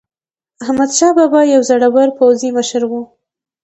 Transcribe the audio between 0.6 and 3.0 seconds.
احمدشاه بابا یو زړور پوځي مشر و.